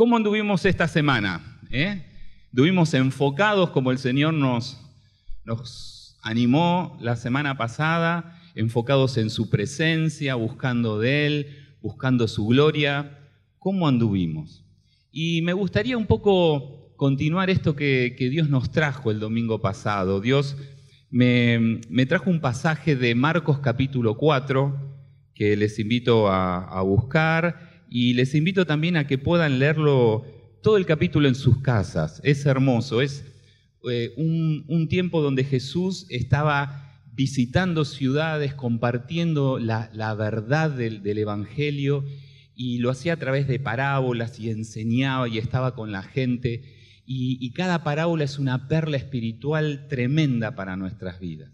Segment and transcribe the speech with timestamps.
[0.00, 1.60] ¿Cómo anduvimos esta semana?
[1.70, 2.02] ¿Eh?
[2.46, 4.80] Estuvimos enfocados como el Señor nos,
[5.44, 11.46] nos animó la semana pasada, enfocados en su presencia, buscando de Él,
[11.82, 13.18] buscando su gloria.
[13.58, 14.64] ¿Cómo anduvimos?
[15.12, 20.22] Y me gustaría un poco continuar esto que, Dios nos trajo el domingo pasado.
[20.22, 20.56] Dios
[21.10, 24.78] me, trajo un pasaje de Marcos capítulo 4
[25.34, 30.24] que les invito a buscar y les invito también a que puedan leerlo
[30.62, 32.20] todo el capítulo en sus casas.
[32.22, 33.24] Es hermoso, es
[33.90, 42.04] eh, un, tiempo donde Jesús estaba visitando ciudades, compartiendo la, verdad del, Evangelio
[42.54, 46.62] y lo hacía a través de parábolas y enseñaba y estaba con la gente.
[47.04, 51.50] Y, y cada parábola es una perla espiritual tremenda para nuestras vidas.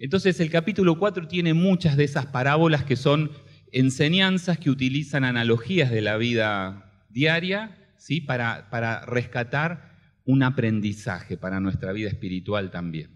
[0.00, 3.30] Entonces el capítulo 4 tiene muchas de esas parábolas que son
[3.72, 8.20] enseñanzas que utilizan analogías de la vida diaria ¿sí?
[8.20, 9.92] para, para rescatar
[10.24, 13.10] un aprendizaje para nuestra vida espiritual también.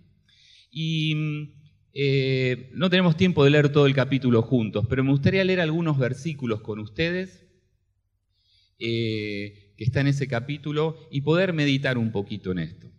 [0.71, 1.55] Y
[1.93, 5.99] eh, no tenemos tiempo de leer todo el capítulo juntos, pero me gustaría leer algunos
[5.99, 7.47] versículos con ustedes
[8.79, 12.91] eh, que está en ese capítulo y poder meditar un poquito en esto.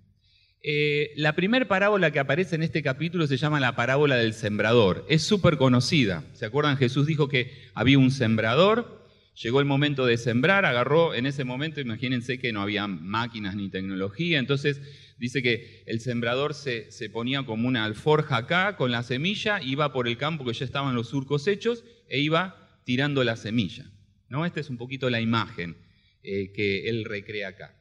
[0.69, 5.05] Eh, la primera parábola que aparece en este capítulo se llama la parábola del sembrador.
[5.07, 6.25] Es súper conocida.
[6.33, 6.75] ¿Se acuerdan?
[6.75, 9.07] Jesús dijo que había un sembrador,
[9.41, 13.69] llegó el momento de sembrar, agarró en ese momento, imagínense que no había máquinas ni
[13.69, 14.81] tecnología, entonces
[15.17, 20.05] dice que el sembrador se, ponía como una alforja acá con la semilla, iba por
[20.09, 23.89] el campo que ya estaban los surcos hechos e iba tirando la semilla.
[24.27, 24.45] ¿no?
[24.45, 25.77] Esta es un poquito la imagen
[26.23, 27.73] eh, que él recrea acá.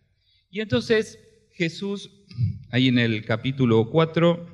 [0.52, 1.18] Y entonces
[1.56, 2.10] Jesús
[2.70, 4.46] Ahí en el capítulo 4,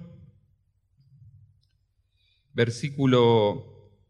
[2.55, 4.00] versículo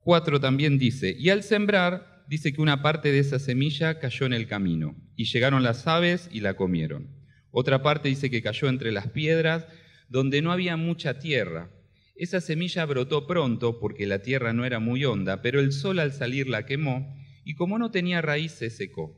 [0.00, 4.32] 4 también dice, y al sembrar, dice que una parte de esa semilla cayó en
[4.32, 7.08] el camino, y llegaron las aves y la comieron.
[7.50, 9.66] Otra parte dice que cayó entre las piedras,
[10.08, 11.70] donde no había mucha tierra.
[12.16, 16.12] Esa semilla brotó pronto, porque la tierra no era muy honda, pero el sol al
[16.12, 19.16] salir la quemó, y como no tenía raíz se secó.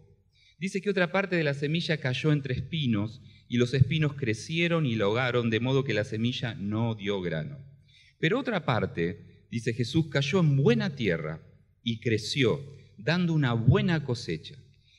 [0.58, 3.20] Dice que otra parte de la semilla cayó entre espinos,
[3.52, 7.58] y los espinos crecieron y la ahogaron, de modo que la semilla no dio grano.
[8.18, 11.38] Pero otra parte, dice Jesús, cayó en buena tierra
[11.82, 12.64] y creció,
[12.96, 14.54] dando una buena cosecha.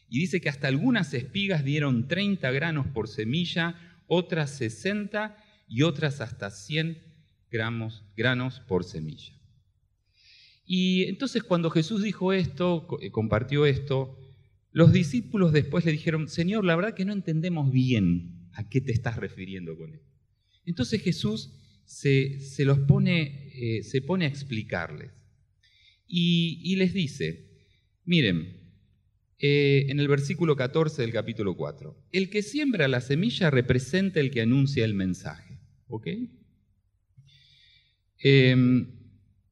[0.07, 3.75] Y dice que hasta algunas espigas dieron 30 granos por semilla,
[4.05, 5.35] otras 60
[5.67, 7.01] y otras hasta 100
[7.49, 9.33] gramos, granos por semilla.
[10.63, 14.15] Y entonces cuando Jesús dijo esto, eh, compartió esto,
[14.71, 18.91] los discípulos después le dijeron, Señor, la verdad que no entendemos bien ¿A qué te
[18.91, 20.13] estás refiriendo con esto?
[20.65, 21.51] Entonces Jesús
[21.85, 25.11] se, los pone, eh, se pone a explicarles
[26.07, 27.49] y, les dice,
[28.05, 28.57] miren,
[29.39, 34.29] eh, en el versículo 14 del capítulo 4, el que siembra la semilla representa el
[34.29, 35.59] que anuncia el mensaje.
[35.87, 36.07] ¿Ok?
[38.19, 38.87] Em,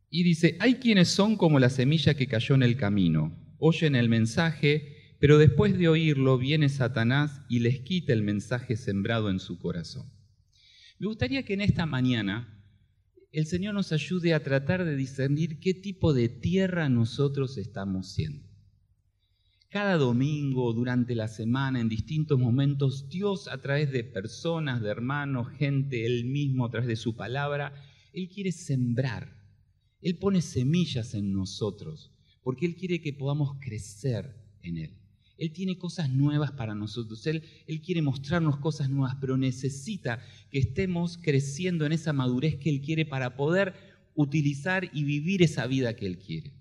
[0.10, 4.08] y dice, hay quienes son como la semilla que cayó en el camino, oyen el
[4.08, 9.60] mensaje, pero después de oírlo viene Satanás y les quita el mensaje sembrado en su
[9.60, 10.12] corazón.
[10.98, 12.60] Me gustaría que en esta mañana
[13.32, 18.50] el Señor nos ayude a tratar de discernir qué tipo de tierra nosotros estamos siendo.
[19.70, 25.50] Cada domingo, durante la semana, en distintos momentos, Dios a través de personas, de hermanos,
[25.52, 27.76] gente, Él mismo, a través de su palabra,
[28.12, 29.40] Él quiere sembrar.
[30.02, 32.12] Él pone semillas en nosotros,
[32.42, 35.01] porque Él quiere que podamos crecer en Él.
[35.38, 37.26] Él tiene cosas nuevas para nosotros.
[37.28, 37.44] Él,
[37.84, 43.06] quiere mostrarnos cosas nuevas, pero necesita que estemos creciendo en esa madurez que Él quiere
[43.06, 43.74] para poder
[44.16, 46.54] utilizar y vivir esa vida que Él quiere.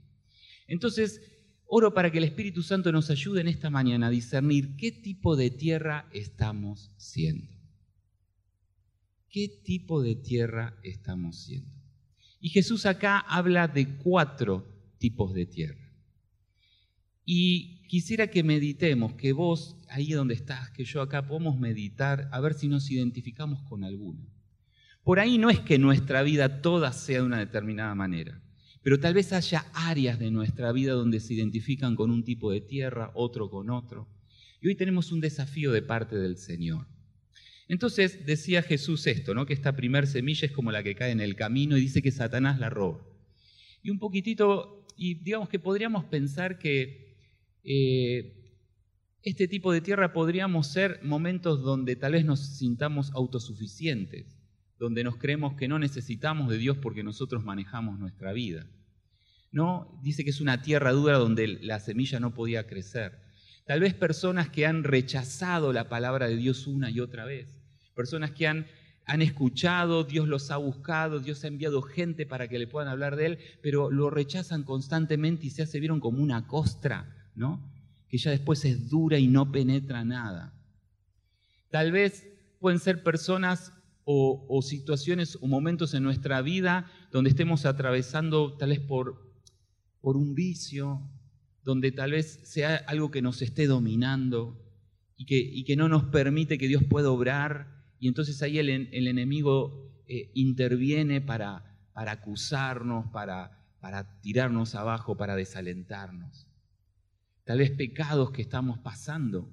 [0.66, 1.20] Entonces,
[1.66, 5.36] oro para que el Espíritu Santo nos ayude en esta mañana a discernir qué tipo
[5.36, 7.48] de tierra estamos siendo.
[9.28, 11.70] ¿Qué tipo de tierra estamos siendo?
[12.40, 14.66] Y Jesús acá habla de cuatro
[14.98, 15.90] tipos de tierra.
[17.24, 22.38] Y quisiera que meditemos, que vos, ahí donde estás, que yo acá, podamos meditar, a
[22.38, 24.24] ver si nos identificamos con alguno.
[25.02, 28.40] Por ahí no es que nuestra vida toda sea de una determinada manera,
[28.84, 32.60] pero tal vez haya áreas de nuestra vida donde se identifican con un tipo de
[32.60, 34.06] tierra, otro con otro.
[34.60, 36.86] Y hoy tenemos un desafío de parte del Señor.
[37.66, 39.46] Entonces decía Jesús esto, ¿no?
[39.46, 42.12] que esta primer semilla es como la que cae en el camino y dice que
[42.12, 43.04] Satanás la roba.
[43.82, 47.09] Y un poquitito, y digamos que podríamos pensar que
[47.64, 48.40] eh,
[49.22, 54.38] este tipo de tierra podríamos ser momentos donde tal vez nos sintamos autosuficientes,
[54.78, 58.66] donde nos creemos que no necesitamos de Dios porque nosotros manejamos nuestra vida.
[59.52, 63.18] No, dice que es una tierra dura donde la semilla no podía crecer.
[63.66, 67.60] Tal vez personas que han rechazado la palabra de Dios una y otra vez.
[67.94, 68.66] Personas que han,
[69.04, 73.16] han escuchado, Dios los ha buscado, Dios ha enviado gente para que le puedan hablar
[73.16, 77.19] de Él, pero lo rechazan constantemente y se hace, vieron, como una costra,
[78.08, 80.52] Que ya después es dura y no penetra nada.
[81.70, 82.26] Tal vez
[82.58, 83.72] pueden ser personas
[84.04, 89.32] o, situaciones o momentos en nuestra vida donde estemos atravesando tal vez por,
[90.00, 91.00] por un vicio,
[91.62, 94.60] donde tal vez sea algo que nos esté dominando
[95.16, 98.70] y que, y que no nos permite que Dios pueda obrar, y entonces ahí el,
[98.70, 106.48] el enemigo eh, interviene para, para acusarnos, para, para tirarnos abajo, para desalentarnos.
[107.50, 109.52] Tal vez pecados que estamos pasando,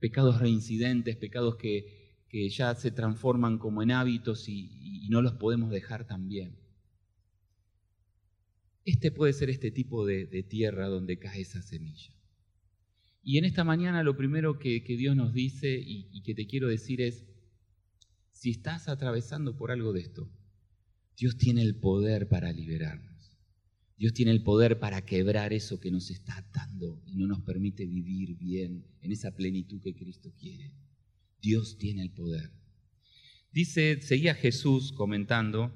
[0.00, 5.70] pecados reincidentes, pecados que, que ya se transforman como en hábitos y, no los podemos
[5.70, 6.58] dejar también.
[8.84, 12.12] Este puede ser este tipo de, tierra donde cae esa semilla.
[13.22, 16.68] Y en esta mañana lo primero que, Dios nos dice y, y que te quiero
[16.68, 17.24] decir es,
[18.32, 20.28] si estás atravesando por algo de esto,
[21.16, 23.11] Dios tiene el poder para liberarnos.
[24.02, 27.86] Dios tiene el poder para quebrar eso que nos está atando y no nos permite
[27.86, 30.72] vivir bien en esa plenitud que Cristo quiere.
[31.40, 32.50] Dios tiene el poder.
[33.52, 35.72] Dice, seguía Jesús comentando,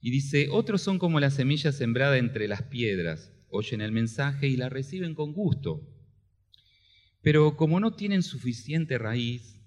[0.00, 4.56] y dice, otros son como la semilla sembrada entre las piedras, oyen el mensaje y
[4.56, 5.88] la reciben con gusto,
[7.22, 9.60] pero como no tienen suficiente raíz,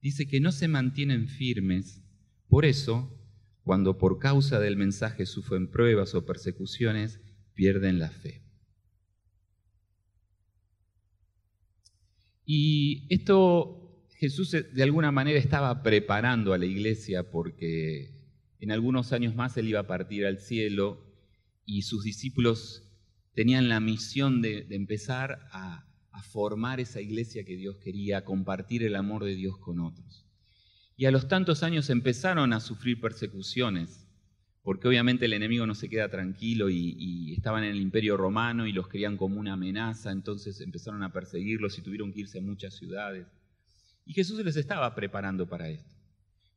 [0.00, 2.02] dice que no se mantienen firmes,
[2.48, 3.19] por eso,
[3.64, 7.20] cuando por causa del mensaje sufren pruebas o persecuciones,
[7.54, 8.42] pierden la fe.
[12.44, 13.80] Y esto
[14.20, 18.10] Jesús eh, de alguna manera estaba preparando a la iglesia porque
[18.58, 21.06] en algunos años más él iba a partir al cielo
[21.64, 22.84] y sus discípulos
[23.34, 28.96] tenían la misión de, empezar a, a, formar esa iglesia que Dios quería, compartir el
[28.96, 30.29] amor de Dios con otros.
[31.00, 34.06] Y a los tantos años empezaron a sufrir persecuciones,
[34.62, 38.72] porque obviamente el enemigo no se queda tranquilo y, estaban en el imperio romano y
[38.74, 42.74] los querían como una amenaza, entonces empezaron a perseguirlos y tuvieron que irse a muchas
[42.74, 43.26] ciudades.
[44.04, 45.90] Y Jesús les estaba preparando para esto.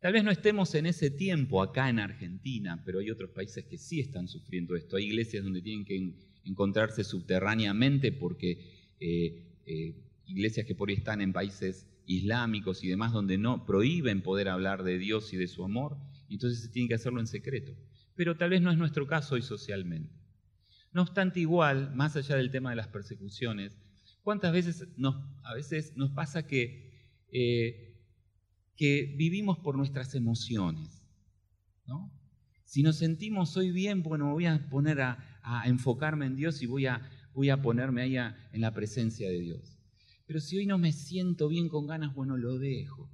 [0.02, 3.78] Tal vez no estemos en ese tiempo acá en Argentina, pero hay otros países que
[3.78, 4.98] sí están sufriendo esto.
[4.98, 9.96] Hay iglesias donde tienen que encontrarse subterráneamente porque eh, eh,
[10.26, 14.84] iglesias que por ahí están en países islámicos y demás donde no prohíben poder hablar
[14.84, 15.98] de Dios y de su amor,
[16.30, 17.74] entonces se tienen que hacerlo en secreto.
[18.16, 20.14] Pero tal vez no es nuestro caso hoy socialmente.
[20.92, 23.78] No obstante, igual, más allá del tema de las persecuciones,
[24.22, 26.92] ¿cuántas veces nos, a veces nos pasa que
[27.32, 27.94] eh,
[28.76, 31.04] que vivimos por nuestras emociones.
[31.86, 32.12] ¿no?
[32.64, 35.30] Si nos sentimos hoy bien, bueno, voy a poner a,
[35.66, 39.78] enfocarme en Dios y voy a, voy a ponerme ahí en la presencia de Dios.
[40.26, 43.10] Pero si hoy no me siento bien con ganas, bueno, lo dejo.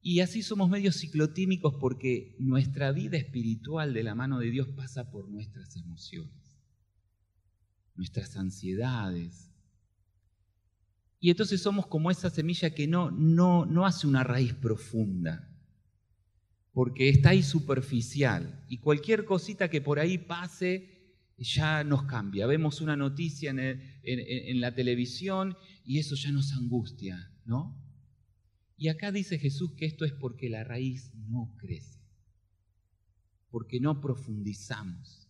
[0.00, 5.10] Y así somos medios ciclotímicos porque nuestra vida espiritual de la mano de Dios pasa
[5.10, 6.60] por nuestras emociones,
[7.96, 9.46] nuestras ansiedades,
[11.20, 15.48] y entonces somos como esa semilla que no, no, no hace una raíz profunda,
[16.72, 18.64] porque está ahí superficial.
[18.68, 20.95] Y cualquier cosita que por ahí pase
[21.38, 22.46] ya nos cambia.
[22.46, 27.76] Vemos una noticia en, la televisión y eso ya nos angustia, ¿no?
[28.76, 32.00] Y acá dice Jesús que esto es porque la raíz no crece,
[33.50, 35.28] porque no profundizamos,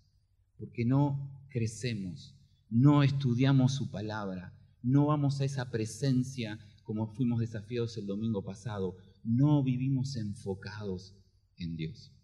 [0.57, 2.35] porque no crecemos,
[2.69, 8.97] no estudiamos su palabra, no vamos a esa presencia como fuimos desafiados el domingo pasado,
[9.25, 11.17] no vivimos enfocados
[11.57, 12.16] en Dios.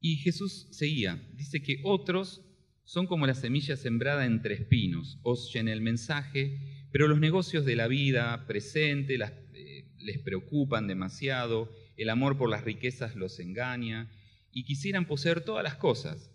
[0.00, 2.42] Y Jesús seguía, dice que otros
[2.84, 7.86] son como la semilla sembrada entre espinos, oyen el mensaje, pero los negocios de la
[7.86, 14.10] vida presente eh, les preocupan demasiado, el amor por las riquezas los engaña
[14.52, 16.32] y quisieran poseer todas las cosas,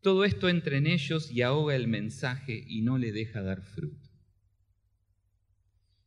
[0.00, 4.08] todo esto entra en ellos y ahoga el mensaje y no le deja dar fruto.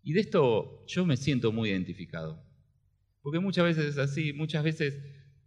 [0.03, 2.43] Y de esto yo me siento muy identificado.
[3.21, 4.99] Porque muchas veces es así, muchas veces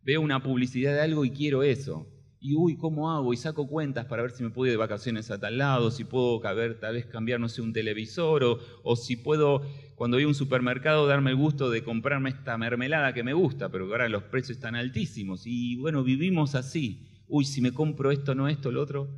[0.05, 2.07] veo una publicidad de algo y quiero eso.
[2.41, 3.33] Y uy, ¿cómo hago?
[3.33, 6.05] Y saco cuentas para ver si me puedo ir de vacaciones a tal lado, si
[6.05, 9.63] puedo caber, tal vez cambiar, no sé, un televisor, o, o si puedo,
[9.95, 13.71] cuando voy a un supermercado, darme el gusto de comprarme esta mermelada que me gusta,
[13.71, 15.47] pero que ahora los precios están altísimos.
[15.47, 19.09] Y bueno, vivimos así uy, si me compro esto, no esto, lo otro.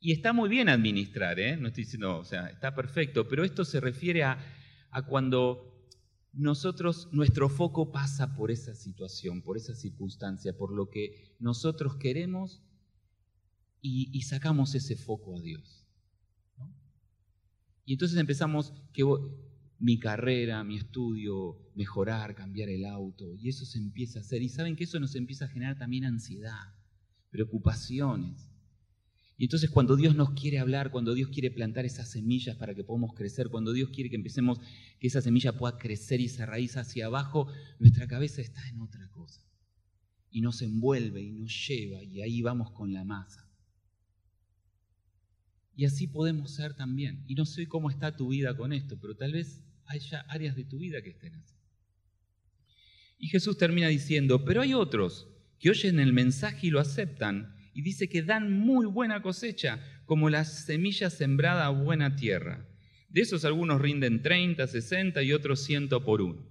[0.00, 1.56] Y está muy bien administrar, ¿eh?
[1.56, 4.38] no estoy diciendo, o sea, está perfecto, pero esto se refiere a,
[5.08, 5.65] cuando
[6.36, 12.62] nosotros, nuestro foco pasa por esa situación, por esa circunstancia, por lo que nosotros queremos
[13.80, 15.86] y, sacamos ese foco a Dios.
[17.84, 19.04] Y entonces empezamos que
[19.78, 24.42] mi carrera, mi estudio, mejorar, cambiar el auto, y eso se empieza a hacer.
[24.42, 26.74] Y saben que eso nos empieza a generar también ansiedad,
[27.30, 28.50] preocupaciones.
[29.38, 32.84] Y entonces cuando Dios nos quiere hablar, cuando Dios quiere plantar esas semillas para que
[32.84, 34.58] podamos crecer, cuando Dios quiere que empecemos,
[34.98, 37.46] que esa semilla pueda crecer y se raíz hacia abajo,
[37.78, 39.42] nuestra cabeza está en otra cosa.
[40.30, 43.46] Y nos envuelve y nos lleva y ahí vamos con la masa.
[45.74, 47.22] Y así podemos ser también.
[47.26, 50.64] Y no sé cómo está tu vida con esto, pero tal vez haya áreas de
[50.64, 51.54] tu vida que estén así.
[53.18, 55.28] Y Jesús termina diciendo, pero hay otros
[55.58, 60.30] que oyen el mensaje y lo aceptan y dice que dan muy buena cosecha, como
[60.30, 62.66] las semillas sembradas a buena tierra.
[63.10, 66.42] De esos algunos rinden 30, 60 y otros 100 por uno.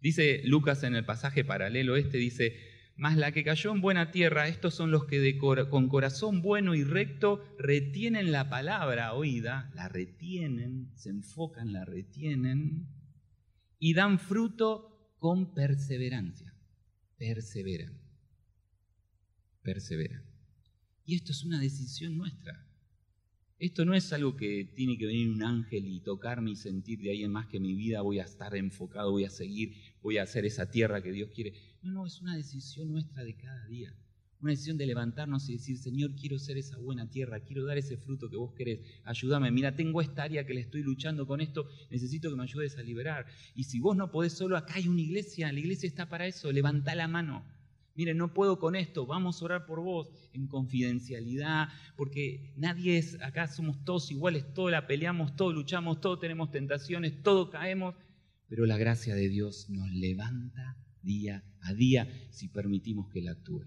[0.00, 2.56] Dice Lucas en el pasaje paralelo este, dice,
[2.96, 6.82] mas la que cayó en buena tierra, estos son los que con corazón bueno y
[6.82, 12.88] recto retienen la palabra oída, la retienen, se enfocan, la retienen
[13.78, 16.52] y dan fruto con perseverancia.
[17.16, 17.96] Perseveran.
[19.62, 20.33] Perseveran.
[21.06, 22.66] Y esto es una decisión nuestra.
[23.58, 27.10] Esto no es algo que tiene que venir un ángel y tocarme y sentir de
[27.10, 30.24] ahí en más que mi vida voy a estar enfocado, voy a seguir, voy a
[30.24, 31.54] hacer esa tierra que Dios quiere.
[31.82, 33.94] No, no, es una decisión nuestra de cada día.
[34.40, 37.96] Una decisión de levantarnos y decir, Señor, quiero ser esa buena tierra, quiero dar ese
[37.96, 39.50] fruto que vos querés, ayúdame.
[39.50, 42.82] Mira, tengo esta área que le estoy luchando con esto, necesito que me ayudes a
[42.82, 43.26] liberar.
[43.54, 46.50] Y si vos no podés solo, acá hay una iglesia, la iglesia está para eso,
[46.52, 47.44] levanta la mano.
[47.96, 53.20] Mire, no puedo con esto, vamos a orar por vos en confidencialidad, porque nadie es,
[53.22, 57.94] acá somos todos iguales, todos la peleamos, todos luchamos, todos tenemos tentaciones, todos caemos,
[58.48, 63.64] pero la gracia de Dios nos levanta día a día si permitimos que Él actúe.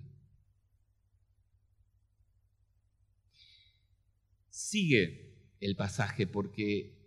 [4.49, 6.97] Sigue el pasaje porque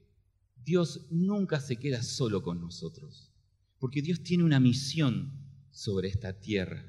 [0.65, 3.31] Dios nunca se queda solo con nosotros,
[3.79, 5.33] porque Dios tiene una misión
[5.71, 6.85] sobre esta tierra.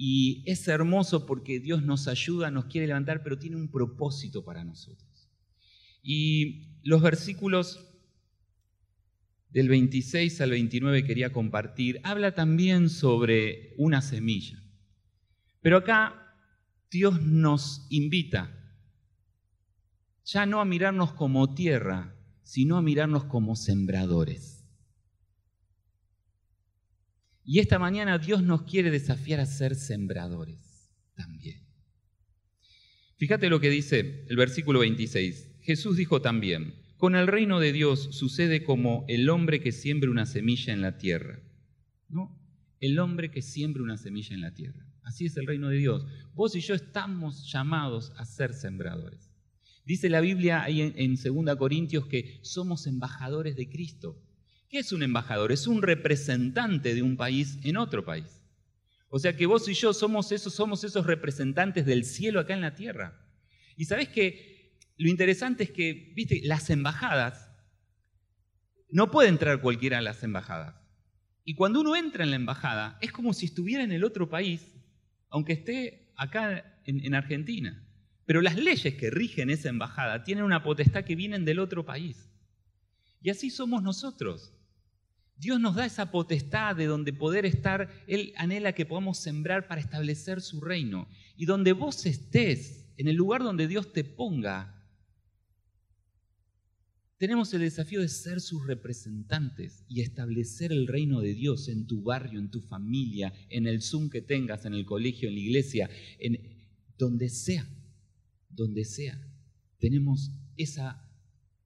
[0.00, 4.62] Y es hermoso porque Dios nos ayuda, nos quiere levantar, pero tiene un propósito para
[4.62, 5.28] nosotros.
[6.04, 7.84] Y los versículos
[9.50, 14.62] del 26 al 29 quería compartir, habla también sobre una semilla.
[15.62, 16.32] Pero acá
[16.92, 18.54] Dios nos invita
[20.24, 22.14] ya no a mirarnos como tierra,
[22.44, 24.57] sino a mirarnos como sembradores.
[27.50, 31.62] Y esta mañana Dios nos quiere desafiar a ser sembradores también.
[33.16, 35.54] Fíjate lo que dice el versículo 26.
[35.62, 40.26] Jesús dijo también, con el reino de Dios sucede como el hombre que siembra una
[40.26, 41.40] semilla en la tierra.
[42.10, 42.38] ¿No?
[42.80, 44.86] El hombre que siembra una semilla en la tierra.
[45.02, 46.04] Así es el reino de Dios.
[46.34, 49.32] Vos y yo estamos llamados a ser sembradores.
[49.86, 54.22] Dice la Biblia ahí en, en 2 Corintios que somos embajadores de Cristo.
[54.68, 55.50] ¿Qué es un embajador?
[55.50, 58.44] Es un representante de un país en otro país.
[59.08, 62.60] O sea que vos y yo somos esos, somos esos representantes del cielo acá en
[62.60, 63.18] la tierra.
[63.76, 67.50] Y sabés que lo interesante es que, viste, las embajadas,
[68.90, 70.74] no puede entrar cualquiera a las embajadas.
[71.44, 74.74] Y cuando uno entra en la embajada, es como si estuviera en el otro país,
[75.30, 77.86] aunque esté acá en, en Argentina.
[78.26, 82.28] Pero las leyes que rigen esa embajada tienen una potestad que vienen del otro país.
[83.22, 84.52] Y así somos nosotros.
[85.38, 89.80] Dios nos da esa potestad de donde poder estar, Él anhela que podamos sembrar para
[89.80, 91.08] establecer su reino.
[91.36, 94.74] Y donde vos estés, en el lugar donde Dios te ponga,
[97.18, 102.02] tenemos el desafío de ser sus representantes y establecer el reino de Dios en tu
[102.02, 105.90] barrio, en tu familia, en el Zoom que tengas, en el colegio, en la iglesia,
[106.18, 106.38] en
[106.96, 107.68] donde sea,
[108.48, 109.20] donde sea.
[109.78, 111.08] Tenemos esa,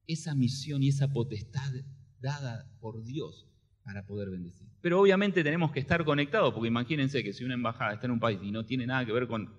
[0.05, 1.71] esa misión y esa potestad
[2.19, 3.47] dada por Dios
[3.83, 4.67] para poder bendecir.
[4.81, 8.19] Pero obviamente tenemos que estar conectados, porque imagínense que si una embajada está en un
[8.19, 9.53] país y no tiene nada que ver con,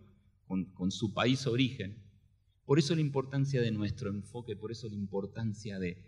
[0.46, 2.02] con, su país origen,
[2.64, 5.98] por eso la importancia de nuestro enfoque, por eso la importancia de,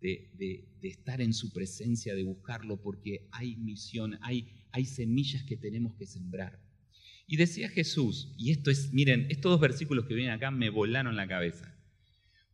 [0.00, 5.94] de, estar en su presencia, de buscarlo, porque hay misión, hay, hay semillas que tenemos
[5.94, 6.58] que sembrar.
[7.26, 11.14] Y decía Jesús, y esto es, miren, estos dos versículos que vienen acá me volaron
[11.14, 11.77] la cabeza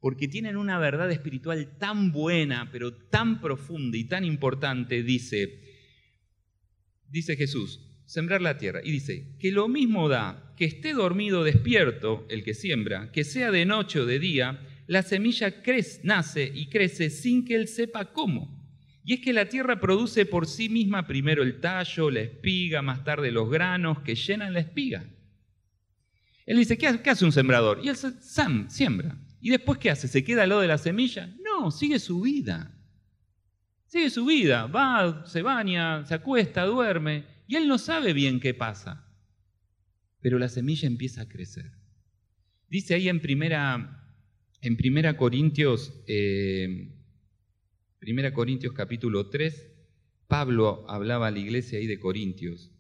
[0.05, 5.63] porque tienen una verdad espiritual tan buena, pero tan profunda y tan importante, dice,
[7.09, 8.83] dice Jesús, sembrar la tierra.
[8.85, 13.51] Y dice, que lo mismo da que esté dormido despierto el que siembra, que sea
[13.51, 18.13] de noche o de día, la semilla crece, nace y crece sin que él sepa
[18.13, 18.63] cómo.
[19.05, 23.05] Y es que la tierra produce por sí misma primero el tallo, la espiga, más
[23.05, 25.03] tarde los granos que llenan la espiga.
[26.45, 27.81] Él dice, ¿qué hace un sembrador?
[27.83, 29.17] Y él Sam siembra.
[29.45, 30.09] ¿Y después qué hace?
[30.09, 31.27] ¿Se queda al lado de la semilla?
[31.45, 32.75] No, sigue su vida.
[33.85, 38.55] Sigue su vida, va, se baña, se acuesta, duerme, y él no sabe bien qué
[38.55, 39.07] pasa.
[40.23, 41.73] Pero la semilla empieza a crecer.
[42.71, 44.17] Dice ahí en primera,
[44.63, 46.95] en primera Corintios, eh,
[47.99, 49.73] primera Corintios capítulo 3,
[50.27, 52.73] Pablo hablaba a la iglesia ahí de Corintios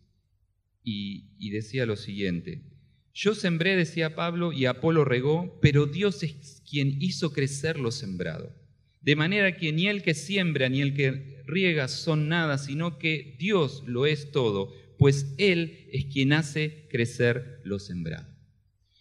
[0.82, 2.73] y, y decía lo siguiente,
[3.14, 8.52] yo sembré, decía Pablo, y Apolo regó, pero Dios es quien hizo crecer lo sembrado.
[9.00, 13.36] De manera que ni el que siembra ni el que riega son nada, sino que
[13.38, 18.34] Dios lo es todo, pues Él es quien hace crecer lo sembrado.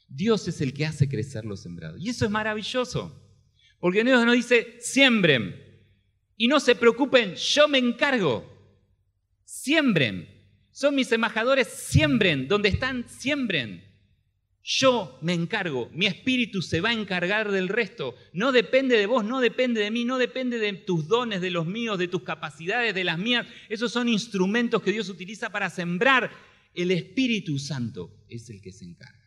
[0.07, 1.97] Dios es el que hace crecer lo sembrado.
[1.97, 3.19] Y eso es maravilloso,
[3.79, 5.55] porque Dios nos dice, siembren
[6.37, 8.47] y no se preocupen, yo me encargo.
[9.43, 10.27] Siembren,
[10.71, 13.92] son mis embajadores, siembren, donde están, siembren.
[14.65, 18.15] Yo me encargo, mi espíritu se va a encargar del resto.
[18.31, 21.65] No depende de vos, no depende de mí, no depende de tus dones, de los
[21.65, 23.45] míos, de tus capacidades, de las mías.
[23.67, 26.31] Esos son instrumentos que Dios utiliza para sembrar.
[26.73, 29.19] El Espíritu Santo es el que se encarga.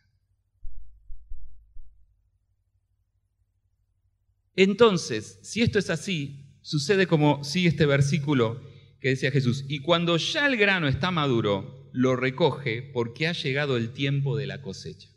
[4.55, 8.59] Entonces, si esto es así, sucede como sigue este versículo
[8.99, 13.77] que decía Jesús, y cuando ya el grano está maduro, lo recoge porque ha llegado
[13.77, 15.09] el tiempo de la cosecha.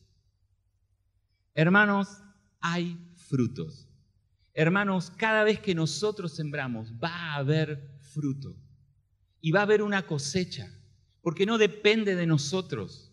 [1.55, 2.23] Hermanos,
[2.61, 3.89] hay frutos.
[4.55, 8.57] Hermanos, cada vez que nosotros sembramos va a haber fruto
[9.41, 10.71] y va a haber una cosecha,
[11.23, 13.13] porque no depende de nosotros.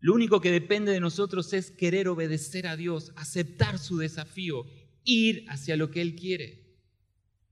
[0.00, 4.64] Lo único que depende de nosotros es querer obedecer a Dios, aceptar su desafío,
[5.04, 6.66] ir hacia lo que Él quiere.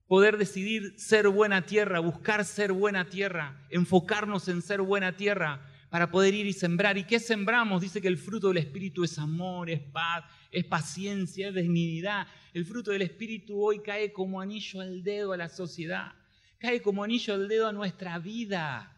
[0.07, 6.11] Poder decidir ser buena tierra, buscar ser buena tierra, enfocarnos en ser buena tierra, para
[6.11, 6.99] poder ir y sembrar.
[6.99, 7.81] ¿Y qué sembramos?
[7.81, 12.27] Dice que el fruto del Espíritu es amor, es paz, es paciencia, es dignidad.
[12.53, 16.11] El fruto del Espíritu hoy cae como anillo al dedo a la sociedad,
[16.59, 18.93] cae como anillo al dedo a nuestra vida.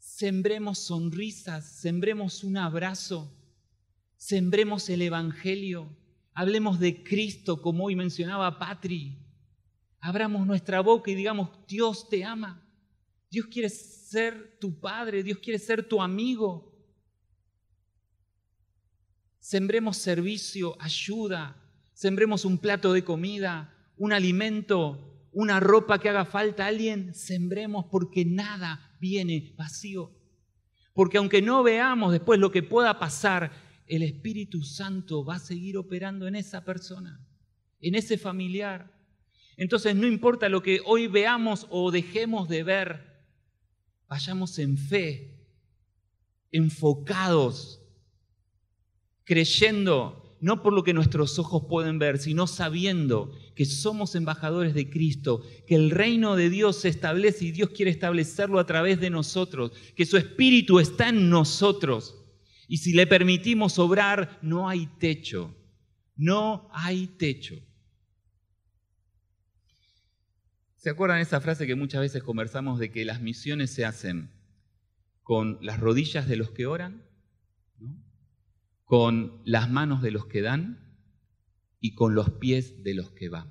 [0.00, 3.32] Sembremos sonrisas, sembremos un abrazo,
[4.16, 5.96] sembremos el Evangelio,
[6.32, 9.16] hablemos de Cristo como hoy mencionaba Patri.
[10.00, 12.60] Abramos nuestra boca y digamos, Dios te ama.
[13.34, 16.72] Dios quiere ser tu padre, Dios quiere ser tu amigo.
[19.40, 21.60] Sembremos servicio, ayuda,
[21.94, 27.86] sembremos un plato de comida, un alimento, una ropa que haga falta a alguien, sembremos
[27.90, 30.12] porque nada viene vacío.
[30.92, 33.50] Porque aunque no veamos después lo que pueda pasar,
[33.88, 37.20] el Espíritu Santo va a seguir operando en esa persona,
[37.80, 38.96] en ese familiar.
[39.56, 43.13] Entonces no importa lo que hoy veamos o dejemos de ver,
[44.08, 45.34] vayamos en fe,
[46.52, 47.80] enfocados,
[49.24, 54.90] creyendo, no por lo que nuestros ojos pueden ver, sino sabiendo que somos embajadores de
[54.90, 59.10] Cristo, que el reino de Dios se establece y Dios quiere establecerlo a través de
[59.10, 62.16] nosotros, que su espíritu está en nosotros.
[62.68, 65.54] Y si le permitimos obrar, no hay techo,
[66.16, 67.56] no hay techo.
[70.84, 74.28] ¿Se acuerdan esa frase que muchas veces conversamos de que las misiones se hacen
[75.22, 77.06] con las rodillas de los que oran,
[78.84, 80.98] con las manos de los que dan
[81.80, 83.50] y con los pies de los que van?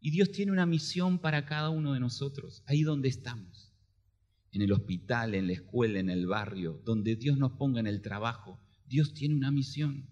[0.00, 3.72] Y Dios tiene una misión para cada uno de nosotros, ahí donde estamos,
[4.50, 8.02] en el hospital, en la escuela, en el barrio, donde Dios nos ponga en el
[8.02, 8.60] trabajo.
[8.88, 10.10] Dios tiene una misión.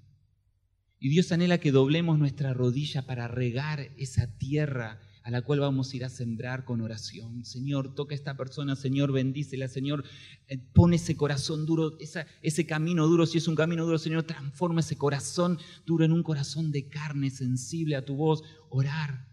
[1.01, 5.93] Y Dios anhela que doblemos nuestra rodilla para regar esa tierra a la cual vamos
[5.93, 7.45] a ir a sembrar con oración.
[7.45, 10.03] Señor, toca a esta persona, Señor, bendícela, Señor,
[10.47, 14.81] eh, pone ese corazón duro, ese camino duro, si es un camino duro, Señor, transforma
[14.81, 18.43] ese corazón duro en un corazón de carne, sensible a tu voz.
[18.71, 19.29] Orar.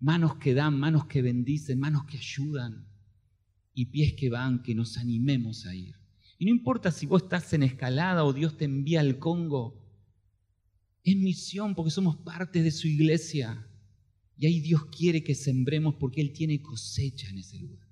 [0.00, 2.88] Manos que dan, manos que bendicen, manos que ayudan
[3.74, 5.94] y pies que van, que nos animemos a ir.
[6.38, 9.78] Y no importa si vos estás en escalada o Dios te envía al Congo,
[11.04, 13.68] es misión porque somos parte de su iglesia.
[14.38, 17.86] Y ahí Dios quiere que sembremos porque Él tiene cosecha en ese lugar.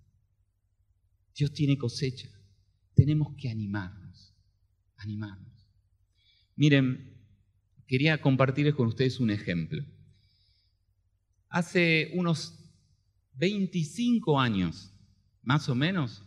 [1.35, 2.29] Dios tiene cosecha.
[2.95, 4.35] Tenemos que animarnos,
[4.97, 5.67] animarnos.
[6.55, 7.15] Miren,
[7.87, 9.85] quería compartir con ustedes un ejemplo.
[11.49, 12.55] Hace unos
[13.35, 14.93] 25 años,
[15.43, 16.25] más o menos,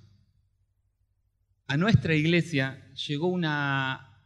[1.67, 4.21] a nuestra iglesia llegó una,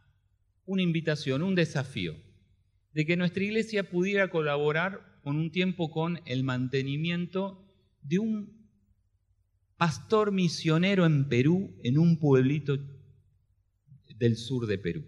[0.64, 2.16] una invitación, un desafío,
[2.92, 7.64] de que nuestra iglesia pudiera colaborar con un tiempo con el mantenimiento
[8.02, 8.62] de un
[9.76, 12.78] pastor misionero en Perú, en un pueblito
[14.16, 15.04] del sur de Perú.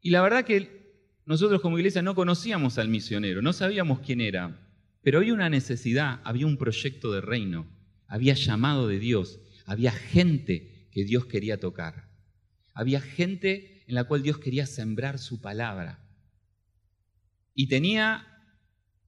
[0.00, 0.76] Y la verdad que
[1.24, 4.70] nosotros como iglesia no conocíamos al misionero, no sabíamos quién era,
[5.02, 7.66] pero había una necesidad, había un proyecto de reino,
[8.06, 12.08] había llamado de Dios, había gente que Dios quería tocar,
[12.72, 16.05] había gente en la cual Dios quería sembrar su palabra.
[17.56, 18.24] Y tenía,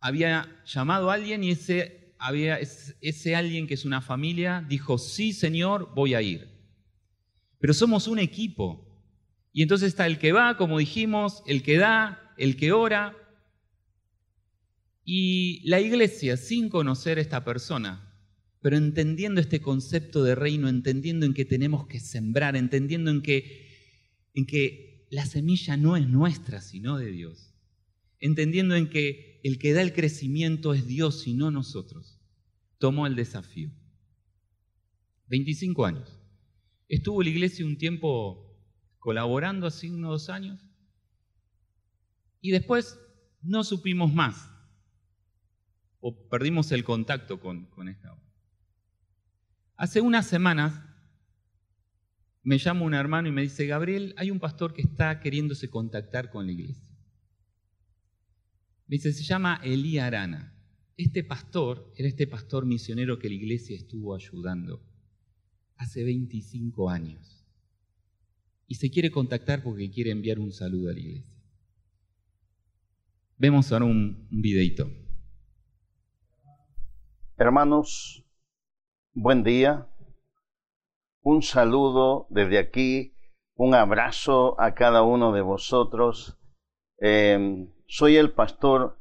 [0.01, 5.33] había llamado a alguien y ese, había, ese alguien que es una familia dijo, sí
[5.33, 6.49] Señor, voy a ir.
[7.61, 8.85] Pero somos un equipo.
[9.53, 13.17] Y entonces está el que va, como dijimos, el que da, el que ora,
[15.05, 18.15] y la iglesia, sin conocer a esta persona,
[18.61, 23.69] pero entendiendo este concepto de reino, entendiendo en que tenemos que sembrar, entendiendo en que,
[24.35, 27.48] en que la semilla no es nuestra, sino de Dios,
[28.21, 32.21] entendiendo en que el que da el crecimiento es Dios y no nosotros,
[32.79, 33.71] tomó el desafío.
[35.27, 36.21] 25 años.
[36.89, 38.57] Estuvo la iglesia un tiempo
[38.99, 40.61] colaborando, así unos dos años,
[42.41, 42.99] y después
[43.43, 44.51] no supimos más
[46.01, 48.25] o perdimos el contacto con, con esta obra.
[49.77, 50.85] Hace unas semanas
[52.43, 56.31] me llama un hermano y me dice, Gabriel, hay un pastor que está queriéndose contactar
[56.31, 56.88] con la iglesia.
[58.89, 60.55] Dice, se llama Elí Arana.
[60.97, 64.83] Este pastor era este pastor misionero que la iglesia estuvo ayudando
[65.77, 67.47] hace 25 años.
[68.67, 71.37] Y se quiere contactar porque quiere enviar un saludo a la iglesia.
[73.37, 74.91] Vemos ahora un, un videito.
[77.37, 78.25] Hermanos,
[79.13, 79.87] buen día.
[81.21, 83.15] Un saludo desde aquí,
[83.55, 86.39] un abrazo a cada uno de vosotros.
[86.97, 89.01] Em, soy el pastor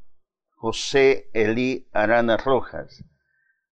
[0.55, 3.03] José Elí Arana Rojas.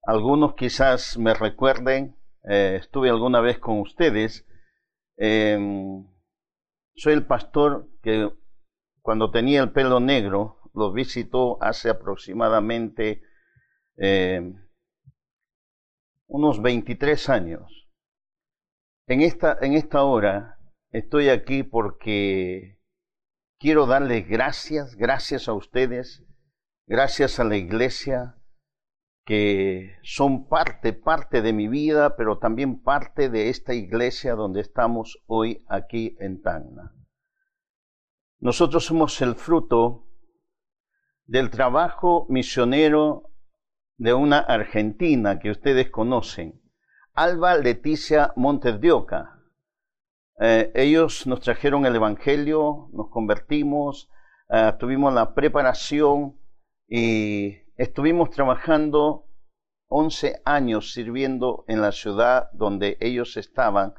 [0.02, 4.46] Algunos quizás me recuerden, eh, estuve alguna vez con ustedes.
[5.16, 6.06] Em,
[6.96, 8.30] soy el pastor que
[9.00, 13.22] cuando tenía el pelo negro los visitó hace aproximadamente
[13.96, 14.52] eh,
[16.26, 17.88] unos 23 años.
[19.06, 20.58] En esta, en esta hora
[20.90, 22.78] estoy aquí porque
[23.58, 26.24] quiero darles gracias, gracias a ustedes,
[26.86, 28.36] gracias a la iglesia,
[29.24, 35.22] que son parte, parte de mi vida, pero también parte de esta iglesia donde estamos
[35.26, 36.94] hoy aquí en Tacna.
[38.38, 40.06] Nosotros somos el fruto
[41.24, 43.30] del trabajo misionero
[43.96, 46.60] de una argentina que ustedes conocen,
[47.14, 48.78] Alba Leticia Montes.
[50.40, 54.10] Eh, ellos nos trajeron el Evangelio, nos convertimos,
[54.50, 56.36] eh, tuvimos la preparación
[56.88, 59.28] y estuvimos trabajando
[59.88, 63.94] 11 años sirviendo en la ciudad donde ellos estaban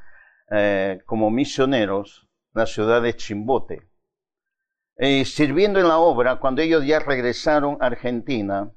[0.52, 3.90] eh, como misioneros, la ciudad de Chimbote.
[5.26, 8.74] sirviendo en la obra, cuando ellos ya regresaron a Argentina,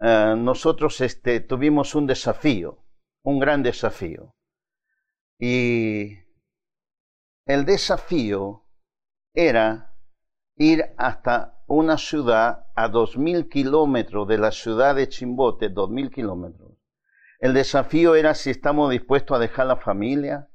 [0.00, 2.84] nosotros este, tuvimos un desafío,
[3.22, 4.34] un gran desafío.
[5.38, 6.27] Y
[7.48, 8.64] el desafío
[9.34, 9.96] era
[10.54, 16.10] ir hasta una ciudad a dos mil kilómetros de la ciudad de Chimbote, dos mil
[16.10, 16.78] kilómetros.
[17.40, 20.48] El desafío era si estamos dispuestos a dejar la familia,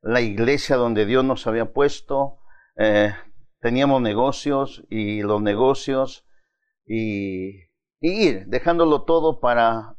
[0.00, 2.38] la iglesia donde Dios nos había puesto,
[2.76, 3.12] eh,
[3.60, 6.24] teníamos negocios y los negocios
[6.86, 7.68] y
[8.00, 9.96] y ir dejándolo todo para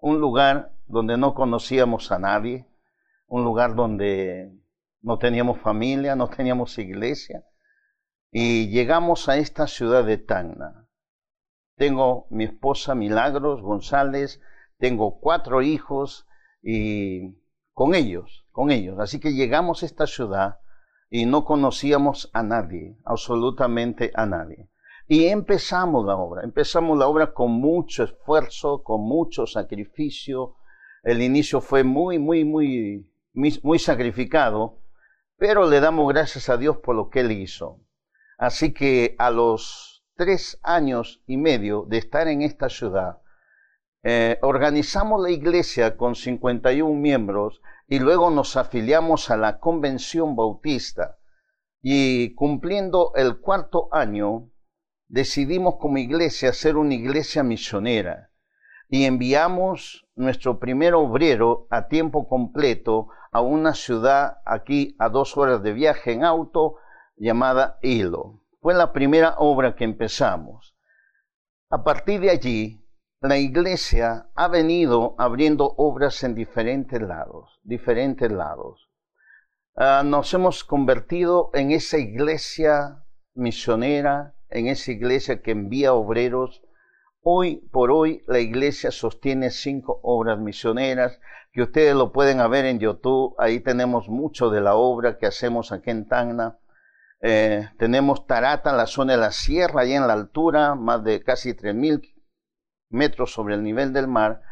[0.00, 2.66] un lugar donde no conocíamos a nadie,
[3.26, 4.52] un lugar donde
[5.04, 7.44] no teníamos familia, no teníamos iglesia.
[8.32, 10.88] Y llegamos a esta ciudad de Tacna.
[11.76, 14.40] Tengo mi esposa Milagros González,
[14.78, 16.26] tengo cuatro hijos
[16.62, 17.36] y
[17.74, 18.98] con ellos, con ellos.
[18.98, 20.60] Así que llegamos a esta ciudad
[21.10, 24.70] y no conocíamos a nadie, absolutamente a nadie.
[25.06, 30.56] Y empezamos la obra, empezamos la obra con mucho esfuerzo, con mucho sacrificio.
[31.02, 34.78] El inicio fue muy, muy, muy, muy sacrificado,
[35.36, 37.80] pero le damos gracias a Dios por lo que Él hizo.
[38.38, 43.18] Así que a los tres años y medio de estar en esta ciudad,
[44.02, 51.18] eh, organizamos la iglesia con 51 miembros y luego nos afiliamos a la Convención Bautista.
[51.82, 54.50] Y cumpliendo el cuarto año,
[55.08, 58.30] decidimos como iglesia ser una iglesia misionera
[58.88, 65.62] y enviamos nuestro primer obrero a tiempo completo a una ciudad aquí a dos horas
[65.62, 66.76] de viaje en auto
[67.16, 68.40] llamada Hilo.
[68.60, 70.76] Fue la primera obra que empezamos.
[71.70, 72.84] A partir de allí,
[73.20, 78.90] la iglesia ha venido abriendo obras en diferentes lados, diferentes lados.
[79.76, 86.62] ah, nos hemos convertido en esa iglesia misionera, en esa iglesia que envía obreros.
[87.26, 91.18] Hoy por hoy la iglesia sostiene cinco obras misioneras
[91.54, 93.34] que ustedes lo pueden ver en YouTube.
[93.38, 96.58] Ahí tenemos mucho de la obra que hacemos aquí en Tacna.
[97.22, 101.54] Eh, tenemos Tarata, la zona de la sierra, ahí en la altura, más de casi
[101.54, 102.12] 3.000
[102.90, 104.42] metros sobre el nivel del mar.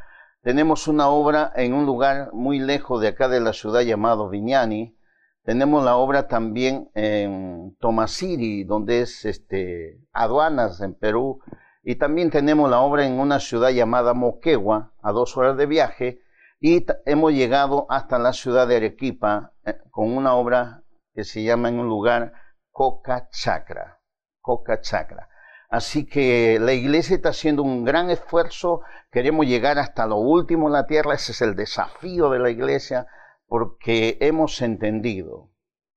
[0.40, 4.96] Tenemos una obra en un lugar muy lejos de acá de la ciudad llamado Viñani.
[5.42, 11.42] Tenemos la obra también en Tomasiri, donde es este, aduanas en Perú.
[11.82, 16.20] Y también tenemos la obra en una ciudad llamada Moquegua, a dos horas de viaje.
[16.60, 21.68] Y hemos llegado hasta la ciudad de Arequipa eh, con una obra que se llama
[21.68, 22.32] en un lugar
[22.70, 24.00] Coca Chacra.
[24.40, 25.28] Coca Chacra.
[25.68, 30.74] Así que la iglesia está haciendo un gran esfuerzo, queremos llegar hasta lo último en
[30.74, 33.06] la tierra, ese es el desafío de la iglesia,
[33.46, 35.50] porque hemos entendido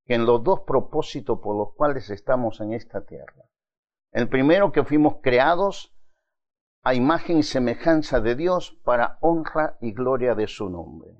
[0.05, 3.49] que en los dos propósitos por los cuales estamos en esta tierra,
[4.15, 5.95] el primero que fuimos creados
[6.83, 11.11] a imagen y semejanza de Dios para honra y gloria de su nombre.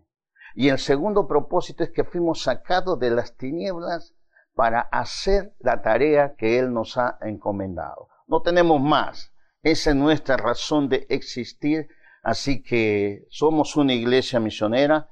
[0.55, 4.15] Y el segundo propósito es que fuimos sacados de las tinieblas
[4.55, 9.33] para hacer la tarea que Él nos ha encomendado no tenemos más.
[9.61, 11.87] Esa es nuestra razón de existir.
[12.23, 15.09] Así que somos una iglesia misionera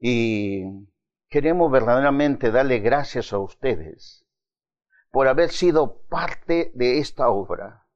[0.00, 0.64] y
[1.28, 4.26] queremos verdaderamente darle gracias a ustedes
[5.10, 7.86] por haber sido parte de esta obra,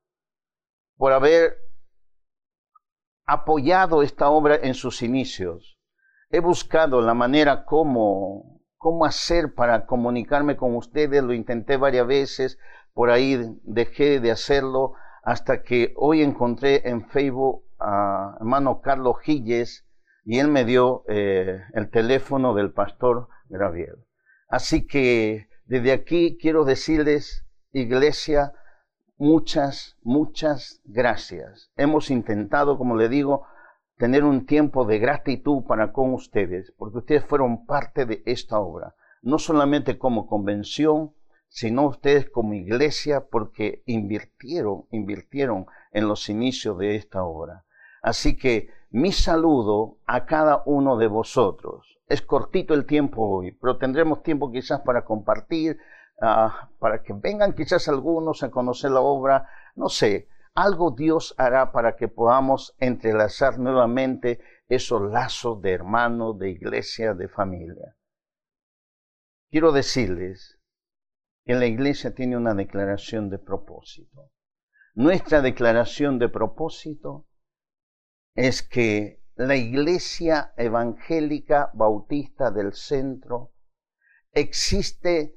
[0.96, 1.56] por haber
[3.26, 5.78] apoyado esta obra en sus inicios.
[6.30, 12.58] He buscado la manera como, cómo hacer para comunicarme con ustedes, lo intenté varias veces,
[12.94, 19.86] por ahí dejé de hacerlo hasta que hoy encontré en Facebook a hermano Carlos Gilles
[20.24, 23.96] y él me dio eh, el teléfono del pastor Graviel.
[24.48, 28.52] Así que desde aquí quiero decirles, iglesia,
[29.16, 31.72] muchas, muchas gracias.
[31.76, 33.46] Hemos intentado, como le digo,
[33.96, 38.94] tener un tiempo de gratitud para con ustedes, porque ustedes fueron parte de esta obra,
[39.22, 41.14] no solamente como convención,
[41.48, 47.64] sino ustedes como iglesia porque invirtieron, invirtieron en los inicios de esta obra.
[48.02, 51.98] Así que mi saludo a cada uno de vosotros.
[52.12, 55.78] Es cortito el tiempo hoy, pero tendremos tiempo quizás para compartir,
[56.20, 59.48] ah, para que vengan quizás algunos a conocer la obra.
[59.76, 66.50] No sé, algo Dios hará para que podamos entrelazar nuevamente esos lazos de hermanos, de
[66.50, 67.96] iglesia, de familia.
[69.50, 70.60] Quiero decirles
[71.46, 74.30] que la iglesia tiene una declaración de propósito.
[74.94, 77.26] Nuestra declaración de propósito
[78.34, 83.52] es que la iglesia evangélica bautista del centro
[84.30, 85.36] existe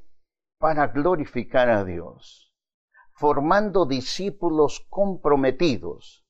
[0.60, 2.54] para glorificar a Dios,
[3.14, 6.24] formando discípulos comprometidos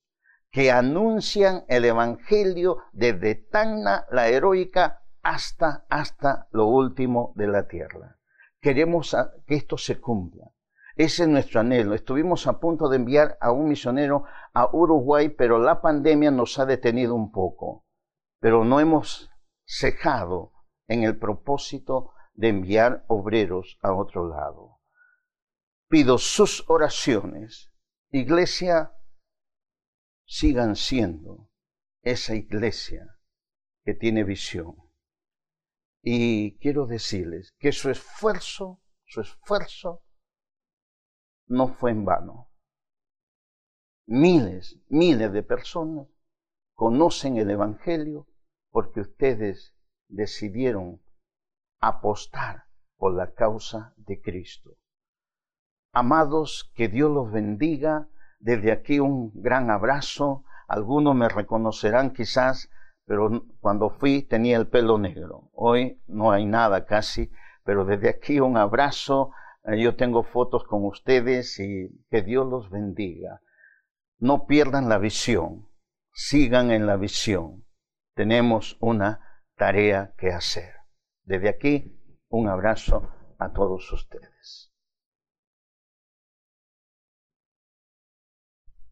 [0.52, 8.18] que anuncian el Evangelio desde Tacna, la heroica, hasta, hasta lo último de la tierra.
[8.62, 9.14] Queremos
[9.46, 10.55] que esto se cumpla.
[10.96, 11.94] Ese es nuestro anhelo.
[11.94, 16.66] Estuvimos a punto de enviar a un misionero a Uruguay, pero la pandemia nos ha
[16.66, 17.86] detenido un poco.
[18.40, 19.30] Pero no hemos
[19.66, 20.54] cejado
[20.88, 24.80] en el propósito de enviar obreros a otro lado.
[25.90, 27.72] Pido sus oraciones.
[28.12, 28.94] Iglesia,
[30.26, 31.50] sigan siendo
[32.02, 33.18] esa iglesia
[33.84, 34.76] que tiene visión
[36.02, 40.05] y quiero decirles que su esfuerzo, su esfuerzo
[41.48, 42.50] no fue en vano.
[44.08, 46.08] Miles, miles de personas
[46.76, 48.28] conocen el Evangelio
[48.72, 49.74] porque ustedes
[50.08, 51.02] decidieron
[51.80, 52.66] apostar
[52.98, 54.78] por la causa de Cristo.
[55.94, 58.10] Amados, que Dios los bendiga.
[58.40, 60.44] Desde aquí un gran abrazo.
[60.68, 62.70] Algunos me reconocerán quizás
[63.06, 65.50] pero cuando fui tenía el pelo negro.
[65.54, 67.32] Hoy no hay nada casi,
[67.64, 69.32] pero desde aquí un abrazo.
[69.68, 73.42] Eh, yo tengo fotos con ustedes y que Dios los bendiga.
[74.20, 75.68] No pierdan la visión,
[76.14, 77.66] sigan en la visión.
[78.16, 79.20] Tenemos una
[79.56, 80.74] tarea que hacer.
[81.24, 82.00] Desde aquí,
[82.30, 84.72] un abrazo a todos ustedes.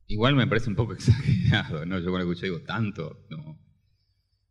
[0.08, 2.00] Igual me parece un poco exagerado, ¿no?
[2.00, 3.60] Yo cuando escuché digo, tanto, no.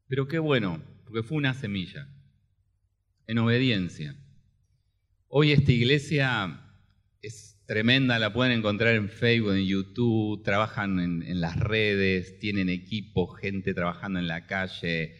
[0.06, 2.08] Pero qué bueno, porque fue una semilla,
[3.26, 4.21] en obediencia.
[5.34, 6.60] Hoy esta iglesia
[7.22, 13.28] es tremenda, la pueden encontrar en Facebook, en YouTube, trabajan en, las redes, tienen equipo,
[13.28, 15.16] gente trabajando en la calle.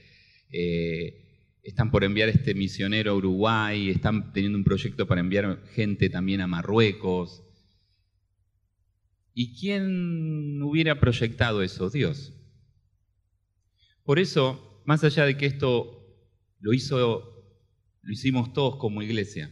[0.51, 6.11] Eh, están por enviar este misionero a Uruguay, están teniendo un proyecto para enviar gente
[6.11, 7.43] también a Marruecos.
[9.33, 11.89] ¿Y quién hubiera proyectado eso?
[11.89, 12.35] Dios.
[14.05, 16.05] Por eso, más allá de que esto
[16.61, 17.57] lo hizo,
[18.03, 19.51] lo hicimos todos como iglesia,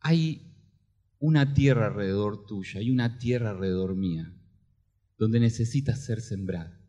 [0.00, 0.48] hay
[1.18, 4.32] una tierra alrededor tuya, hay una tierra alrededor mía,
[5.16, 6.80] donde necesitas ser sembrada.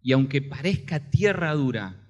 [0.00, 2.08] Y aunque parezca tierra dura,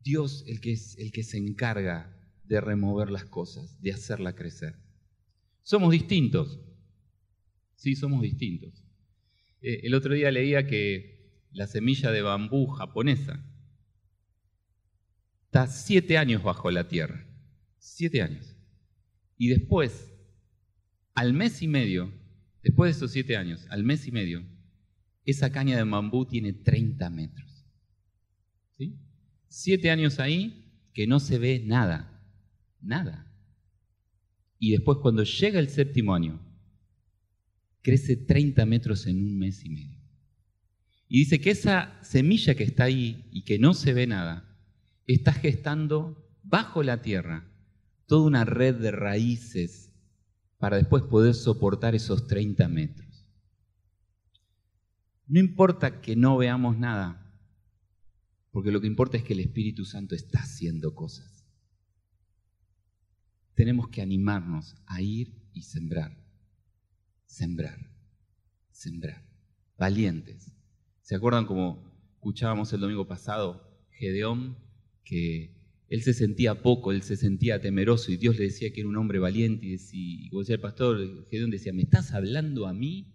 [0.00, 4.76] Dios es el que se encarga de remover las cosas, de hacerla crecer.
[5.62, 6.60] Somos distintos.
[7.76, 8.82] Sí, somos distintos.
[9.60, 13.44] Eh, el otro día leía que la semilla de bambú japonesa
[15.46, 17.27] está siete años bajo la tierra.
[17.78, 18.56] Siete años.
[19.36, 20.12] Y después,
[21.14, 22.12] al mes y medio,
[22.62, 24.44] después de esos siete años, al mes y medio,
[25.24, 27.66] esa caña de bambú tiene 30 metros.
[28.76, 28.98] ¿Sí?
[29.46, 32.22] Siete años ahí que no se ve nada,
[32.80, 33.32] nada.
[34.58, 36.40] Y después cuando llega el séptimo año,
[37.82, 39.98] crece 30 metros en un mes y medio.
[41.08, 44.58] Y dice que esa semilla que está ahí y que no se ve nada,
[45.06, 47.50] está gestando bajo la tierra
[48.08, 49.92] toda una red de raíces
[50.56, 53.26] para después poder soportar esos 30 metros.
[55.26, 57.38] No importa que no veamos nada,
[58.50, 61.44] porque lo que importa es que el Espíritu Santo está haciendo cosas.
[63.54, 66.16] Tenemos que animarnos a ir y sembrar,
[67.26, 67.78] sembrar,
[68.72, 69.22] sembrar.
[69.76, 70.50] Valientes.
[71.02, 74.56] ¿Se acuerdan como escuchábamos el domingo pasado, Gedeón,
[75.04, 75.57] que
[75.88, 78.96] él se sentía poco, él se sentía temeroso y Dios le decía que era un
[78.96, 83.14] hombre valiente y, como decía el pastor, Gedeón decía, ¿me estás hablando a mí?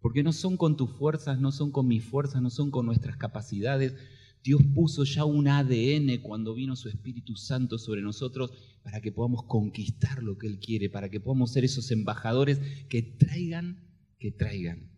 [0.00, 3.16] Porque no son con tus fuerzas, no son con mis fuerzas, no son con nuestras
[3.16, 3.94] capacidades.
[4.42, 8.52] Dios puso ya un ADN cuando vino su Espíritu Santo sobre nosotros
[8.82, 13.02] para que podamos conquistar lo que Él quiere, para que podamos ser esos embajadores que
[13.02, 13.84] traigan,
[14.18, 14.90] que traigan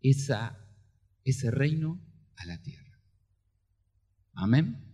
[0.00, 2.00] ese reino
[2.36, 2.98] a la tierra.
[4.32, 4.93] Amén.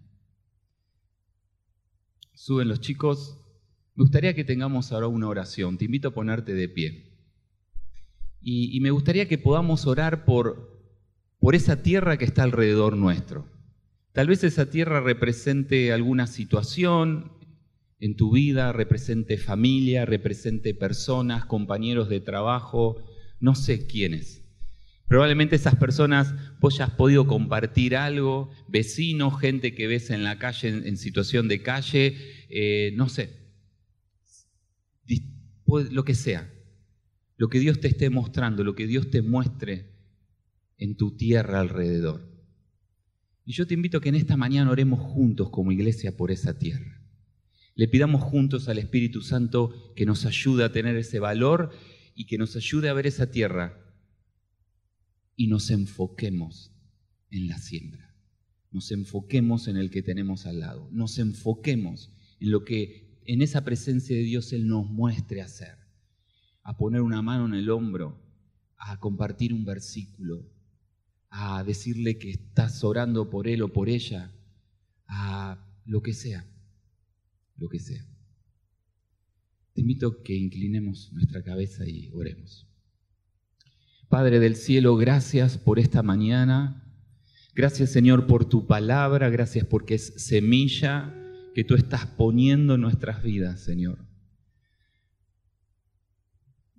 [2.41, 3.37] Suben los chicos.
[3.95, 5.77] Me gustaría que tengamos ahora una oración.
[5.77, 7.19] Te invito a ponerte de pie.
[8.41, 10.81] Y, me gustaría que podamos orar por,
[11.39, 13.47] por esa tierra que está alrededor nuestro.
[14.13, 17.31] Tal vez esa tierra represente alguna situación
[17.99, 23.05] en tu vida, represente familia, represente personas, compañeros de trabajo,
[23.39, 24.40] no sé quiénes.
[25.11, 30.39] Probablemente esas personas vos ya has podido compartir algo, vecinos, gente que ves en la
[30.39, 32.17] calle, en, situación de calle,
[32.49, 33.37] eh, no sé,
[35.67, 36.51] lo que sea
[37.41, 39.95] lo que Dios te esté mostrando, lo que Dios te muestre
[40.77, 42.21] en tu tierra alrededor.
[43.47, 46.59] Y yo te invito a que en esta mañana oremos juntos como iglesia por esa
[46.59, 47.01] tierra.
[47.75, 51.71] Le pidamos juntos al Espíritu Santo que nos ayude a tener ese valor
[52.15, 53.90] y que nos ayude a ver esa tierra
[55.37, 56.73] y nos enfoquemos
[57.31, 58.15] en la siembra.
[58.71, 60.89] Nos enfoquemos en el que tenemos al lado.
[60.93, 65.81] Nos enfoquemos en lo que en esa presencia de Dios Él nos muestre hacer
[66.63, 68.21] a poner una mano en el hombro,
[68.77, 70.49] a compartir un versículo,
[71.29, 74.33] a decirle que estás orando por él o por ella,
[75.07, 76.47] a lo que sea,
[77.57, 78.05] lo que sea.
[79.75, 82.67] Te invito a que inclinemos nuestra cabeza y oremos.
[84.11, 86.83] Padre del cielo, gracias por esta mañana.
[87.55, 91.15] Gracias Señor por tu palabra, gracias porque es semilla
[91.55, 94.05] que tú estás poniendo en nuestras vidas, Señor.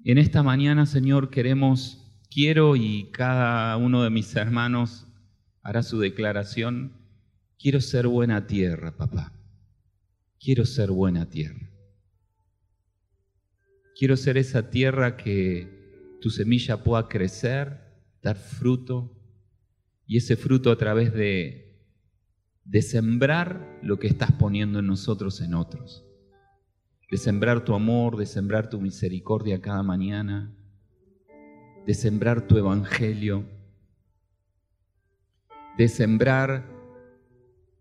[0.03, 5.07] En esta mañana, Señor, queremos, quiero y cada uno de mis hermanos
[5.63, 6.97] hará su declaración,
[7.57, 9.31] quiero ser buena tierra, papá.
[10.37, 11.71] Quiero ser buena tierra.
[13.97, 15.80] Quiero ser esa tierra que
[16.21, 17.81] tu semilla pueda crecer,
[18.21, 19.17] dar fruto,
[20.05, 21.83] y ese fruto a través de,
[22.63, 26.05] de sembrar lo que estás poniendo en nosotros en otros.
[27.09, 30.55] De sembrar tu amor, de sembrar tu misericordia cada mañana,
[31.85, 33.45] de sembrar tu evangelio,
[35.77, 36.69] de sembrar,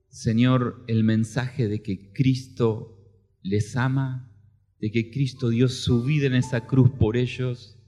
[0.09, 2.97] Señor, el mensaje de que Cristo
[3.43, 4.33] les ama,
[4.81, 7.80] de que Cristo dio su vida en esa cruz por ellos,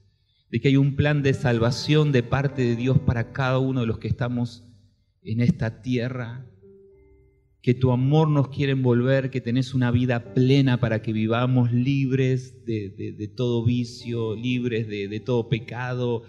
[0.53, 3.87] de que hay un plan de salvación de parte de Dios para cada uno de
[3.87, 4.69] los que estamos
[5.23, 6.47] en esta tierra
[7.63, 12.67] que tu amor nos quiere envolver, que tenés una vida plena para que vivamos libres
[12.67, 16.25] de, todo vicio, libres de, todo pecado,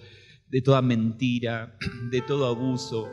[0.48, 1.78] de toda mentira,
[2.12, 3.10] de todo abuso.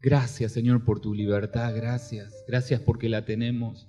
[0.00, 1.74] Gracias, Señor, por tu libertad.
[1.74, 2.32] Gracias.
[2.46, 3.88] Gracias porque la tenemos.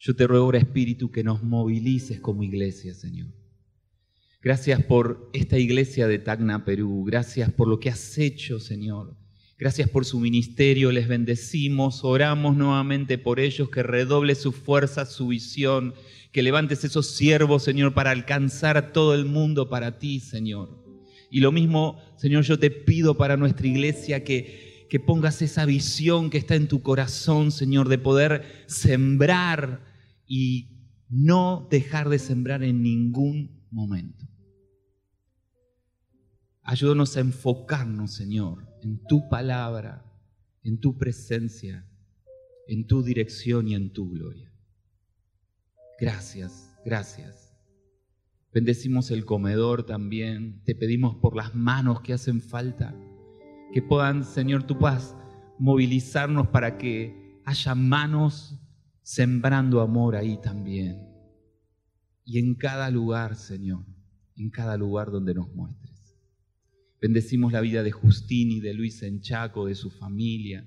[0.00, 3.37] Yo te ruego, Espíritu, que nos movilices como iglesia, Señor.
[4.48, 7.04] Gracias por esta iglesia de Tacna, Perú.
[7.04, 9.14] Gracias por lo que has hecho, Señor.
[9.58, 10.90] Gracias por su ministerio.
[10.90, 12.02] Les bendecimos.
[12.02, 15.92] Oramos nuevamente por ellos, que redoble su fuerza, su visión.
[16.32, 20.82] Que levantes esos siervos, Señor, para alcanzar a todo el mundo para ti, Señor.
[21.30, 26.30] Y lo mismo, Señor, yo te pido para nuestra iglesia que, que pongas esa visión
[26.30, 29.84] que está en tu corazón, Señor, de poder sembrar
[30.26, 30.68] y
[31.10, 34.26] no dejar de sembrar en ningún momento.
[36.70, 40.04] Ayúdanos a enfocarnos, Señor, en tu palabra,
[40.62, 41.88] en tu presencia,
[42.66, 44.52] en tu dirección y en tu gloria.
[45.98, 47.56] Gracias, gracias.
[48.52, 50.62] Bendecimos el comedor también.
[50.64, 52.94] Te pedimos por las manos que hacen falta.
[53.72, 55.16] Que puedan, Señor, tu paz,
[55.58, 58.60] movilizarnos para que haya manos
[59.00, 61.02] sembrando amor ahí también.
[62.26, 63.86] Y en cada lugar, Señor,
[64.36, 65.87] en cada lugar donde nos muestres.
[67.00, 70.66] Bendecimos la vida de Justín y de Luis Enchaco, de su familia.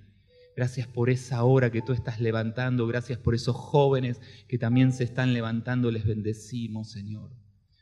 [0.56, 2.88] Gracias por esa hora que tú estás levantando.
[2.88, 5.92] Gracias por esos jóvenes que también se están levantando.
[5.92, 7.32] Les bendecimos, Señor.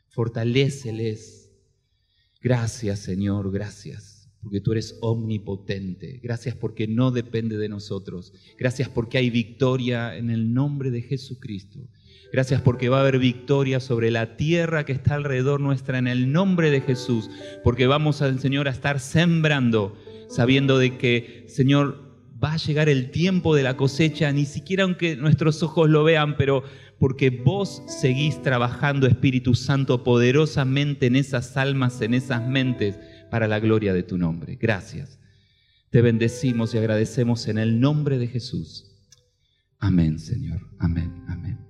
[0.08, 1.50] Fortaléceles.
[2.40, 3.52] Gracias, Señor.
[3.52, 6.20] Gracias porque tú eres omnipotente.
[6.22, 8.32] Gracias porque no depende de nosotros.
[8.58, 11.88] Gracias porque hay victoria en el nombre de Jesucristo.
[12.32, 16.32] Gracias porque va a haber victoria sobre la tierra que está alrededor nuestra en el
[16.32, 17.28] nombre de Jesús.
[17.64, 19.96] Porque vamos al Señor a estar sembrando,
[20.28, 22.10] sabiendo de que, Señor,
[22.42, 26.36] va a llegar el tiempo de la cosecha, ni siquiera aunque nuestros ojos lo vean,
[26.36, 26.64] pero
[26.98, 32.98] porque vos seguís trabajando, Espíritu Santo, poderosamente en esas almas, en esas mentes
[33.30, 34.56] para la gloria de tu nombre.
[34.60, 35.18] Gracias.
[35.90, 38.86] Te bendecimos y agradecemos en el nombre de Jesús.
[39.78, 40.60] Amén, Señor.
[40.78, 41.69] Amén, amén.